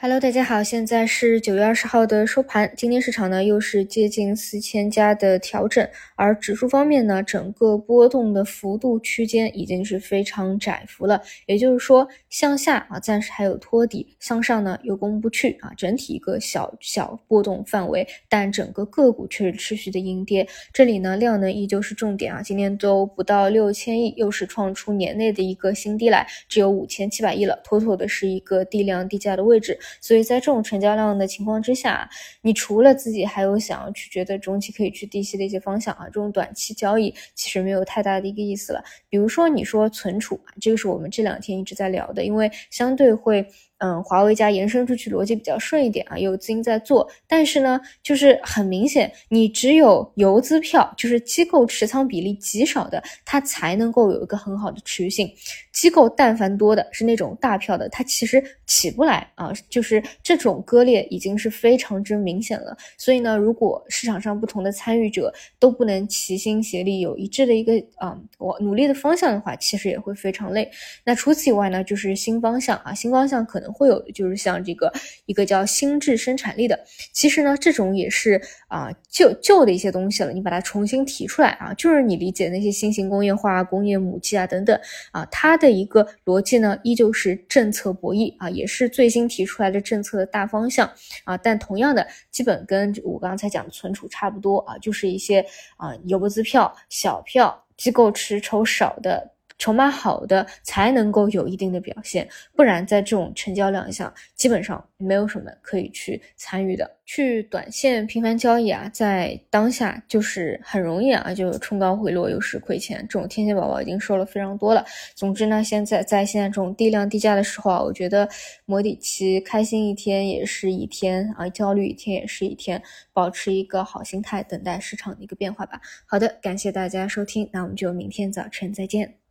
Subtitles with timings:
[0.00, 2.72] Hello，大家好，现在是九月二十号的收盘。
[2.76, 11.20] 今天市场呢又是接近四千家的调整，而指数方面呢，整个波动的幅度区间已经是非常窄幅了。
[11.46, 20.46] 也就是说，向下啊暂时还有托底，向上呢又攻不去啊，整体一个小小波动范围，但整个个股却是持续的阴跌。
[20.72, 29.76] 这里呢量能依旧是重点啊，今天都不到六千亿，又是创出年内的一个新低来，只有五千七百亿了，妥妥的是一个地量地价的位置。
[30.00, 32.08] 所以在这种成交量的情况之下，
[32.42, 38.82] 你除了自己还有想要去觉得中期可以去低吸的一些方向啊，这种短期交易其实没有太大的一个意思了。
[39.08, 43.46] 比如说你说存储啊，这个是我们这两天一直在聊的，因为相对会。
[43.78, 55.32] 嗯，华为加延伸出去逻辑比较顺一点啊，有资金在做，但是呢，就是很明显，你只有游资票，就是机构持仓比例极少的，它才能够有一个很好的持续性。
[55.72, 62.76] 机构但凡多的是那种大票的，它其实起不来啊，就是这种割裂已经是非常之明显了。
[62.96, 70.68] 所以呢，如果市场上不同的参与者都不能齐心协力，有一致的一个啊，我努力的方向的话，其实也会非常累。
[71.04, 73.67] 那除此以外呢，就是新方向啊，新方向可能。
[73.72, 74.92] 会有的就是像这个
[75.26, 76.78] 一个叫新质生产力的，
[77.12, 84.78] 其实呢，这种也是啊旧旧的一些东西了，你把它重新提出来啊，就是你理解那些新型工业化、工业母机啊等等
[85.12, 90.90] 啊，它的一个逻辑呢，依旧是政策博弈啊，也是最新提出来的政策的大方向
[91.24, 95.44] 啊，但同样的，基本跟我刚才讲的存储差不多啊，就是一些
[95.76, 99.32] 啊游资票、小票、机构持筹少的。
[99.58, 106.88] 筹码好的才能够有一定的表现，不然在这种成交量下，基本上没有什么可以去参与的。
[107.04, 112.98] 去短线频繁交易啊，在当下就是很容易啊，就冲高回落，又是亏钱。
[113.08, 114.84] 这种天线宝宝已经说了非常多了。
[115.14, 118.28] 总之呢，现在在现在这种低量低价的时候啊，我觉得
[118.66, 122.82] 摸底期开心一天也是一天啊，焦虑一天也是一天，
[123.14, 125.80] 保持一个好心态，等待市场的一个变化吧。
[126.04, 129.27] 好的，感谢大家收听，那我们就明天早晨再见。